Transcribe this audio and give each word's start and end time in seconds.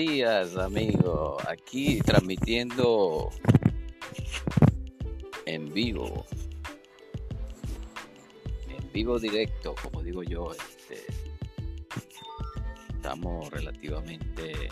días, 0.00 0.56
amigo. 0.56 1.36
Aquí 1.46 2.00
transmitiendo 2.00 3.28
en 5.44 5.70
vivo. 5.74 6.24
En 8.68 8.92
vivo 8.92 9.18
directo, 9.18 9.74
como 9.82 10.02
digo 10.02 10.22
yo. 10.22 10.52
Este, 10.52 11.04
estamos 12.94 13.50
relativamente 13.50 14.70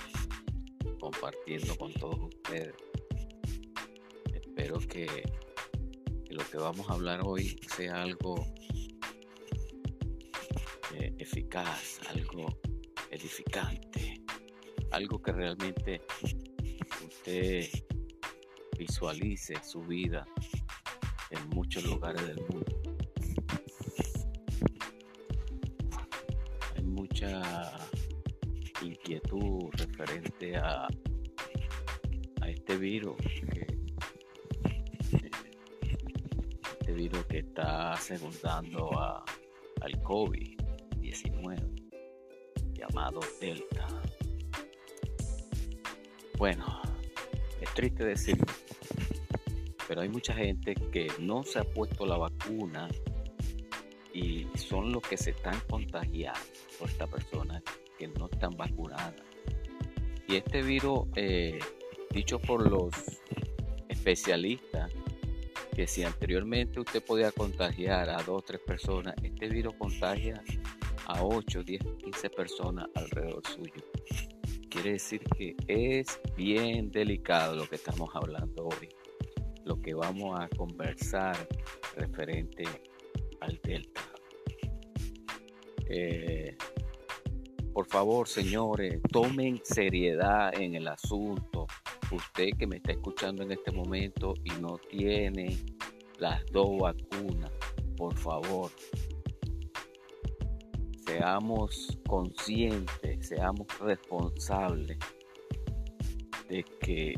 compartiendo 0.99 1.77
con 1.77 1.93
todos 1.93 2.19
ustedes. 2.21 2.75
Espero 4.33 4.79
que, 4.79 5.31
lo 6.31 6.43
que 6.51 6.57
vamos 6.57 6.89
a 6.89 6.95
hablar 6.95 7.21
hoy 7.23 7.61
sea 7.77 8.03
algo 8.03 8.47
eh, 10.95 11.13
eficaz, 11.19 12.01
algo 12.09 12.47
edificante, 13.11 14.08
algo 14.99 15.23
que 15.23 15.31
realmente 15.31 16.01
usted 17.07 17.69
visualice 18.77 19.55
su 19.63 19.81
vida 19.83 20.27
en 21.31 21.49
muchos 21.51 21.85
lugares 21.85 22.27
del 22.27 22.41
mundo. 22.41 22.75
Hay 26.75 26.83
mucha 26.83 27.79
inquietud 28.83 29.71
referente 29.75 30.57
a, 30.57 30.89
a 32.41 32.51
este 32.51 32.77
virus 32.77 33.17
este 36.81 36.93
virus 36.93 37.25
que 37.27 37.39
está 37.39 37.95
segundando 37.99 38.99
a, 38.99 39.25
al 39.81 39.93
COVID-19 40.03 41.57
llamado 42.75 43.21
Delta. 43.41 43.87
Bueno, 46.39 46.65
es 47.61 47.75
triste 47.75 48.05
decirlo, 48.05 48.47
pero 49.89 50.03
hay 50.03 50.09
mucha 50.09 50.33
gente 50.33 50.77
que 50.77 51.09
no 51.19 51.43
se 51.43 51.59
ha 51.59 51.65
puesto 51.65 52.07
la 52.07 52.17
vacuna 52.17 52.89
y 54.15 54.47
son 54.55 54.93
los 54.93 55.03
que 55.03 55.17
se 55.17 55.31
están 55.31 55.59
contagiando 55.69 56.39
por 56.79 56.89
esta 56.89 57.09
persona 57.09 57.61
que 57.99 58.07
no 58.07 58.29
están 58.31 58.57
vacunadas. 58.57 59.15
Y 60.29 60.37
este 60.37 60.63
virus, 60.63 61.09
eh, 61.17 61.59
dicho 62.11 62.39
por 62.39 62.71
los 62.71 62.95
especialistas, 63.89 64.93
que 65.75 65.89
si 65.89 66.05
anteriormente 66.05 66.79
usted 66.79 67.03
podía 67.05 67.33
contagiar 67.33 68.11
a 68.11 68.19
dos 68.19 68.29
o 68.29 68.43
tres 68.43 68.61
personas, 68.61 69.17
este 69.25 69.49
virus 69.49 69.75
contagia 69.75 70.41
a 71.07 71.25
8, 71.25 71.65
10, 71.65 71.83
15 72.05 72.31
personas 72.31 72.87
alrededor 72.95 73.43
suyo. 73.45 73.83
Quiere 74.71 74.93
decir 74.93 75.23
que 75.37 75.57
es 75.67 76.21
bien 76.37 76.91
delicado 76.91 77.57
lo 77.57 77.67
que 77.67 77.77
estamos 77.77 78.11
hablando 78.15 78.67
hoy, 78.67 78.89
lo 79.65 79.81
que 79.81 79.95
vamos 79.95 80.39
a 80.39 80.49
conversar 80.49 81.37
referente 81.97 82.65
al 83.41 83.59
Delta. 83.63 84.03
Eh, 85.89 86.57
por 87.73 87.87
favor, 87.87 88.29
señores, 88.29 89.01
tomen 89.11 89.61
seriedad 89.65 90.53
en 90.55 90.75
el 90.75 90.89
asunto. 90.89 91.67
Usted 92.11 92.51
que 92.59 92.67
me 92.67 92.77
está 92.77 92.93
escuchando 92.93 93.43
en 93.43 93.53
este 93.53 93.73
momento 93.73 94.35
y 94.45 94.51
no 94.61 94.77
tiene 94.77 95.57
las 96.19 96.45
dos 96.53 96.79
vacunas, 96.79 97.53
por 97.97 98.15
favor, 98.17 98.71
seamos 101.09 101.99
conscientes, 102.07 103.29
seamos 103.29 103.67
responsables 103.81 104.99
de 106.51 106.63
que 106.81 107.15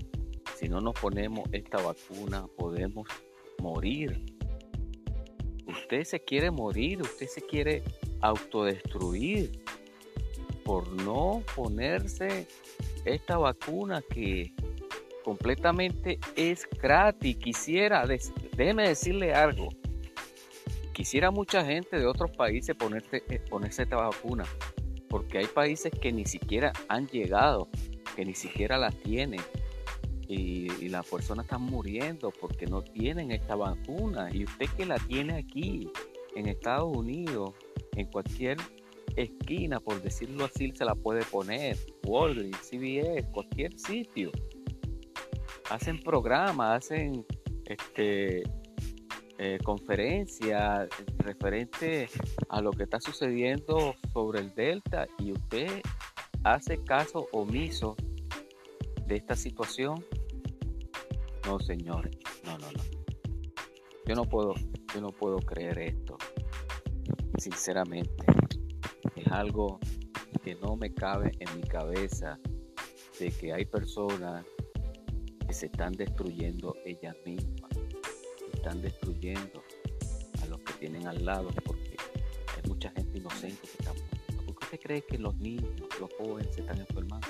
si 0.54 0.68
no 0.68 0.80
nos 0.80 0.94
ponemos 0.94 1.48
esta 1.50 1.82
vacuna 1.82 2.46
podemos 2.56 3.08
morir. 3.60 4.24
Usted 5.66 6.04
se 6.04 6.20
quiere 6.20 6.52
morir, 6.52 7.02
usted 7.02 7.26
se 7.26 7.40
quiere 7.40 7.82
autodestruir 8.20 9.60
por 10.64 10.88
no 11.02 11.42
ponerse 11.56 12.46
esta 13.04 13.38
vacuna 13.38 14.02
que 14.02 14.54
completamente 15.24 16.20
es 16.36 16.68
gratis. 16.80 17.36
Quisiera, 17.38 18.06
déjeme 18.06 18.88
decirle 18.88 19.34
algo, 19.34 19.68
quisiera 21.00 21.30
mucha 21.30 21.64
gente 21.64 21.98
de 21.98 22.04
otros 22.04 22.30
países 22.32 22.76
ponerte, 22.76 23.24
eh, 23.30 23.38
ponerse 23.48 23.84
esta 23.84 23.96
vacuna, 23.96 24.44
porque 25.08 25.38
hay 25.38 25.46
países 25.46 25.90
que 25.98 26.12
ni 26.12 26.26
siquiera 26.26 26.74
han 26.88 27.06
llegado, 27.06 27.70
que 28.14 28.22
ni 28.26 28.34
siquiera 28.34 28.76
la 28.76 28.90
tienen. 28.90 29.40
Y, 30.28 30.68
las 30.90 31.06
personas 31.06 31.46
están 31.46 31.62
muriendo 31.62 32.30
porque 32.38 32.66
no 32.66 32.82
tienen 32.82 33.30
esta 33.30 33.56
vacuna. 33.56 34.28
Y 34.30 34.44
usted 34.44 34.66
que 34.76 34.84
la 34.84 34.98
tiene 34.98 35.38
aquí, 35.38 35.90
en 36.36 36.48
Estados 36.48 36.94
Unidos, 36.94 37.54
en 37.96 38.06
cualquier 38.08 38.58
esquina, 39.16 39.80
por 39.80 40.02
decirlo 40.02 40.44
así, 40.44 40.70
se 40.74 40.84
la 40.84 40.94
puede 40.94 41.24
poner. 41.24 41.78
Walgreens, 42.06 42.58
CVS, 42.58 43.26
cualquier 43.32 43.78
sitio. 43.78 44.32
Hacen 45.70 45.98
programas, 45.98 46.84
hacen 46.84 47.24
este, 47.64 48.42
eh, 49.42 49.58
conferencia 49.64 50.86
referente 51.16 52.10
a 52.50 52.60
lo 52.60 52.72
que 52.72 52.82
está 52.82 53.00
sucediendo 53.00 53.94
sobre 54.12 54.40
el 54.40 54.54
Delta 54.54 55.06
y 55.18 55.32
usted 55.32 55.80
hace 56.44 56.84
caso 56.84 57.26
omiso 57.32 57.96
de 59.06 59.16
esta 59.16 59.34
situación. 59.34 60.04
No, 61.46 61.58
señores, 61.58 62.18
no, 62.44 62.58
no, 62.58 62.70
no. 62.70 62.82
Yo 64.04 64.14
no 64.14 64.24
puedo, 64.24 64.52
yo 64.94 65.00
no 65.00 65.08
puedo 65.08 65.38
creer 65.38 65.78
esto. 65.78 66.18
Sinceramente, 67.38 68.26
es 69.16 69.26
algo 69.28 69.80
que 70.44 70.54
no 70.56 70.76
me 70.76 70.92
cabe 70.92 71.32
en 71.38 71.56
mi 71.56 71.62
cabeza 71.62 72.38
de 73.18 73.30
que 73.30 73.54
hay 73.54 73.64
personas 73.64 74.44
que 75.46 75.54
se 75.54 75.64
están 75.64 75.92
destruyendo 75.92 76.76
ellas 76.84 77.16
mismas 77.24 77.69
están 78.60 78.82
destruyendo 78.82 79.64
a 80.42 80.46
los 80.46 80.60
que 80.60 80.72
tienen 80.74 81.06
al 81.06 81.24
lado 81.24 81.48
porque 81.64 81.96
hay 82.54 82.68
mucha 82.68 82.90
gente 82.90 83.18
inocente 83.18 83.62
que 83.62 83.78
está 83.78 83.92
muriendo. 83.94 84.44
¿Por 84.44 84.54
qué 84.54 84.64
usted 84.64 84.80
cree 84.80 85.02
que 85.02 85.18
los 85.18 85.34
niños, 85.36 85.70
los 85.98 86.10
jóvenes 86.18 86.54
se 86.54 86.60
están 86.60 86.78
enfermando? 86.78 87.26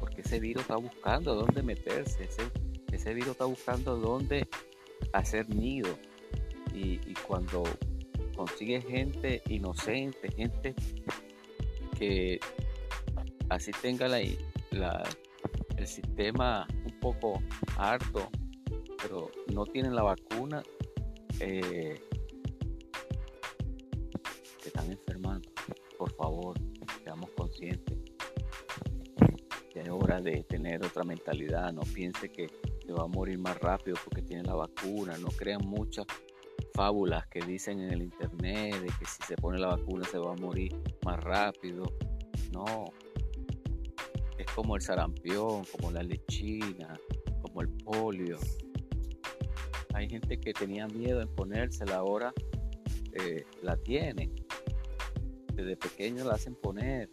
Porque 0.00 0.22
ese 0.22 0.40
virus 0.40 0.62
está 0.62 0.76
buscando 0.76 1.34
dónde 1.34 1.62
meterse, 1.62 2.24
ese, 2.24 2.42
ese 2.92 3.12
virus 3.12 3.32
está 3.32 3.44
buscando 3.44 3.96
dónde 3.98 4.48
hacer 5.12 5.48
nido. 5.54 5.98
Y, 6.72 6.98
cuando 7.26 7.62
consigue 8.34 8.80
gente 8.80 9.42
inocente, 9.48 10.28
gente 10.32 10.74
que 11.96 12.40
así 13.48 13.70
tenga 13.80 14.08
la, 14.08 14.18
el 15.76 15.86
sistema 15.86 16.66
un 16.84 16.98
poco 16.98 17.40
harto 17.76 18.28
pero 19.04 19.30
no 19.52 19.66
tienen 19.66 19.94
la 19.94 20.02
vacuna, 20.02 20.62
eh, 21.38 22.00
están 24.64 24.90
enfermando. 24.90 25.46
Por 25.98 26.10
favor, 26.14 26.56
seamos 27.02 27.28
conscientes. 27.36 27.98
Ya 29.74 29.82
es 29.82 29.90
hora 29.90 30.22
de 30.22 30.42
tener 30.44 30.82
otra 30.86 31.04
mentalidad. 31.04 31.70
No 31.72 31.82
piense 31.82 32.30
que 32.30 32.48
se 32.86 32.92
va 32.92 33.04
a 33.04 33.06
morir 33.06 33.38
más 33.38 33.58
rápido 33.58 33.96
porque 34.02 34.22
tiene 34.22 34.44
la 34.44 34.54
vacuna. 34.54 35.18
No 35.18 35.28
crean 35.28 35.60
muchas 35.66 36.06
fábulas 36.72 37.26
que 37.26 37.40
dicen 37.40 37.80
en 37.80 37.92
el 37.92 38.02
internet 38.02 38.80
de 38.80 38.86
que 38.86 39.04
si 39.04 39.22
se 39.26 39.36
pone 39.36 39.58
la 39.58 39.68
vacuna 39.68 40.04
se 40.06 40.16
va 40.18 40.32
a 40.32 40.36
morir 40.36 40.74
más 41.04 41.22
rápido. 41.22 41.84
No. 42.52 42.86
Es 44.38 44.46
como 44.54 44.76
el 44.76 44.82
sarampión, 44.82 45.64
como 45.72 45.90
la 45.90 46.02
lechina, 46.02 46.98
como 47.42 47.60
el 47.60 47.68
polio. 47.68 48.38
Hay 49.94 50.08
gente 50.08 50.40
que 50.40 50.52
tenía 50.52 50.88
miedo 50.88 51.22
en 51.22 51.28
ponérsela, 51.28 51.98
ahora 51.98 52.34
eh, 53.12 53.46
la 53.62 53.76
tiene. 53.76 54.28
Desde 55.52 55.76
pequeño 55.76 56.24
la 56.24 56.34
hacen 56.34 56.56
poner. 56.56 57.08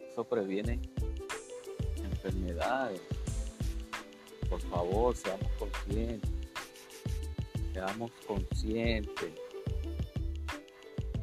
Eso 0.00 0.24
previene 0.24 0.80
enfermedades. 2.02 3.02
Por 4.48 4.60
favor, 4.62 5.14
seamos 5.14 5.48
conscientes. 5.58 6.30
Seamos 7.74 8.10
conscientes. 8.26 9.32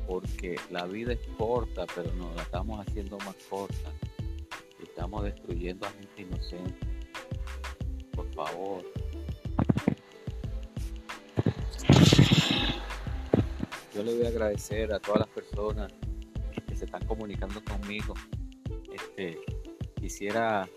Porque 0.06 0.56
la 0.70 0.86
vida 0.86 1.14
es 1.14 1.28
corta, 1.36 1.88
pero 1.96 2.14
nos 2.14 2.36
la 2.36 2.44
estamos 2.44 2.80
haciendo 2.86 3.18
más 3.18 3.36
corta. 3.50 3.92
Estamos 4.84 5.24
destruyendo 5.24 5.88
a 5.88 5.90
gente 5.90 6.22
inocente 6.22 6.94
por 8.16 8.32
favor. 8.34 8.84
Yo 13.94 14.04
le 14.04 14.16
voy 14.16 14.26
a 14.26 14.30
agradecer 14.30 14.94
a 14.94 15.00
todas 15.00 15.20
las 15.20 15.30
personas 15.30 15.92
que 16.68 16.76
se 16.76 16.86
están 16.86 17.06
comunicando 17.06 17.64
conmigo 17.64 18.14
Este, 18.92 19.40
quisiera 19.96 20.68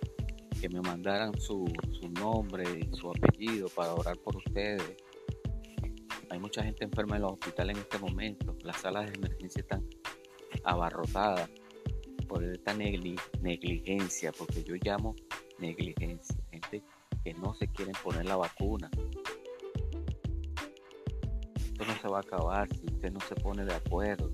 que 0.61 0.69
me 0.69 0.81
mandaran 0.81 1.39
su, 1.41 1.65
su 2.01 2.09
nombre 2.11 2.65
y 2.79 2.97
su 2.97 3.11
apellido 3.11 3.69
para 3.69 3.95
orar 3.95 4.17
por 4.19 4.37
ustedes. 4.37 4.97
Hay 6.31 6.39
mucha 6.39 6.63
gente 6.63 6.85
enferma 6.85 7.17
en 7.17 7.23
los 7.23 7.33
hospitales 7.33 7.77
en 7.77 7.83
este 7.83 7.99
momento. 7.99 8.57
Las 8.65 8.81
salas 8.81 9.07
de 9.07 9.15
emergencia 9.15 9.61
están 9.61 9.87
abarrotadas 10.65 11.49
por 12.27 12.43
esta 12.45 12.75
negligencia, 12.75 14.33
porque 14.33 14.65
yo 14.65 14.75
llamo 14.83 15.15
negligencia, 15.59 16.37
que 17.27 17.35
no 17.35 17.53
se 17.55 17.67
quieren 17.67 17.95
poner 18.05 18.25
la 18.25 18.37
vacuna. 18.37 18.89
Esto 21.57 21.85
no 21.85 22.01
se 22.01 22.07
va 22.07 22.19
a 22.19 22.21
acabar 22.21 22.69
si 22.73 22.87
usted 22.87 23.11
no 23.11 23.19
se 23.19 23.35
pone 23.35 23.65
de 23.65 23.75
acuerdo, 23.75 24.31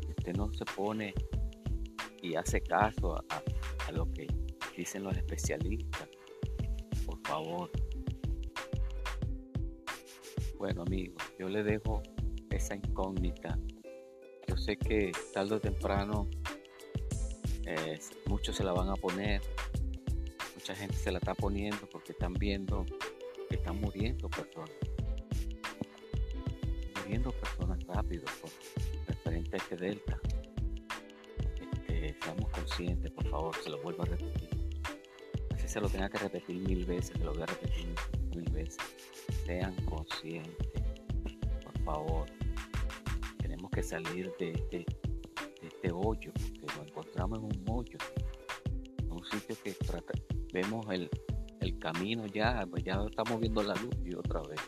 si 0.00 0.08
usted 0.08 0.34
no 0.34 0.52
se 0.52 0.64
pone 0.64 1.14
y 2.20 2.34
hace 2.34 2.62
caso 2.62 3.14
a, 3.14 3.92
lo 3.92 4.10
que 4.10 4.26
dicen 4.76 5.04
los 5.04 5.16
especialistas. 5.16 6.08
Por 7.06 7.20
favor. 7.20 7.70
Bueno 10.58 10.82
amigos, 10.82 11.22
yo 11.38 11.48
le 11.48 11.62
dejo 11.62 12.02
esa 12.50 12.74
incógnita. 12.74 13.56
Yo 14.48 14.56
sé 14.56 14.76
que 14.76 15.12
tarde 15.32 15.54
o 15.54 15.60
temprano 15.60 16.28
eh, 17.66 18.00
muchos 18.26 18.56
se 18.56 18.64
la 18.64 18.72
van 18.72 18.88
a 18.88 18.96
poner, 18.96 19.40
mucha 20.60 20.74
gente 20.74 20.94
se 20.94 21.10
la 21.10 21.18
está 21.18 21.34
poniendo 21.34 21.88
porque 21.90 22.12
están 22.12 22.34
viendo 22.34 22.84
que 23.48 23.56
están 23.56 23.80
muriendo 23.80 24.28
personas. 24.28 24.70
Muriendo 27.02 27.32
personas 27.32 27.82
rápido 27.86 28.24
referente 29.06 29.56
a 29.56 29.58
este 29.58 29.76
delta. 29.76 30.20
Este, 31.88 32.14
seamos 32.22 32.50
conscientes, 32.50 33.10
por 33.10 33.26
favor, 33.28 33.56
se 33.56 33.70
lo 33.70 33.80
vuelvo 33.80 34.02
a 34.02 34.06
repetir. 34.06 34.50
Así 35.54 35.66
se 35.66 35.80
lo 35.80 35.88
tenga 35.88 36.10
que 36.10 36.18
repetir 36.18 36.56
mil 36.56 36.84
veces, 36.84 37.16
se 37.16 37.24
lo 37.24 37.32
voy 37.32 37.42
a 37.42 37.46
repetir 37.46 37.86
mil 38.36 38.50
veces. 38.50 38.76
Sean 39.46 39.74
conscientes, 39.86 40.68
por 41.64 41.78
favor. 41.84 42.26
Tenemos 43.38 43.70
que 43.70 43.82
salir 43.82 44.30
de 44.38 44.52
este, 45.62 45.90
hoyo, 45.90 46.32
porque 46.34 46.76
lo 46.76 46.84
encontramos 46.84 47.38
en 47.38 47.44
un 47.46 47.64
hoyo, 47.66 47.98
un 49.08 49.24
sitio 49.24 49.56
que 49.64 49.70
vemos 50.52 50.86
el, 50.90 51.08
el 51.60 51.78
camino 51.78 52.26
ya, 52.26 52.66
pues 52.68 52.82
ya 52.82 53.04
estamos 53.08 53.38
viendo 53.40 53.62
la 53.62 53.74
luz 53.74 53.94
y 54.04 54.14
otra 54.14 54.40
vez, 54.42 54.60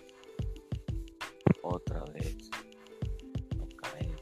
otra 1.62 2.05
vez 2.12 2.50
nos 3.56 3.75
caemos, 3.75 4.20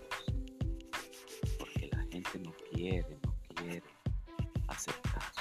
porque 1.59 1.89
la 1.93 2.03
gente 2.11 2.39
no 2.39 2.53
quiere, 2.71 3.19
no 3.25 3.35
quiere 3.55 3.83
hacer 4.69 4.95
caso. 5.03 5.41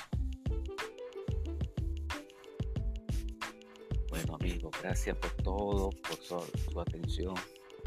Bueno 4.09 4.35
amigos, 4.35 4.71
gracias 4.81 5.15
por 5.17 5.31
todo, 5.43 5.89
por 5.89 6.17
su, 6.17 6.79
atención. 6.79 7.35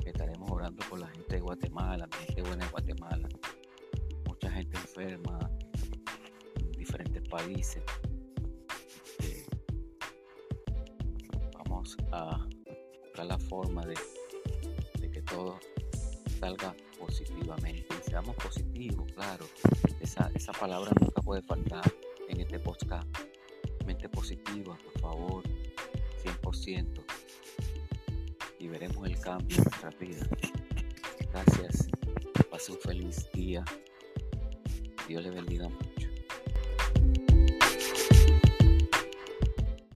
Estaremos 0.06 0.50
orando 0.50 0.84
por 0.88 1.00
la 1.00 1.08
gente 1.08 1.36
de 1.36 1.40
Guatemala, 1.40 2.08
la 2.10 2.16
gente 2.18 2.42
buena 2.42 2.64
de 2.64 2.70
Guatemala, 2.70 3.28
mucha 4.26 4.50
gente 4.50 4.76
enferma 4.76 5.50
en 6.56 6.72
diferentes 6.72 7.28
países. 7.28 7.82
A 12.12 12.46
buscar 13.02 13.26
la 13.26 13.38
forma 13.38 13.84
de, 13.84 13.94
que 15.10 15.22
todo 15.22 15.58
salga 16.38 16.74
positivamente. 16.98 17.86
Y 17.90 18.10
seamos 18.10 18.36
positivos, 18.36 19.10
claro. 19.12 19.44
Esa, 20.00 20.30
esa 20.34 20.52
palabra 20.52 20.92
nunca 21.00 21.20
puede 21.22 21.42
faltar 21.42 21.84
en 22.28 22.40
este 22.40 22.58
podcast. 22.58 23.06
Mente 23.84 24.08
positiva, 24.08 24.76
por 24.78 25.00
favor, 25.00 25.42
100%. 26.24 27.04
Y 28.60 28.68
veremos 28.68 29.06
el 29.08 29.18
cambio 29.18 29.56
en 29.56 29.64
nuestra 29.64 29.90
vida. 29.90 30.26
Gracias. 31.32 31.88
Pase 32.50 32.72
un 32.72 32.78
feliz 32.78 33.28
día. 33.32 33.64
Dios 35.08 35.22
le 35.24 35.30
bendiga 35.30 35.68
mucho. 35.68 35.91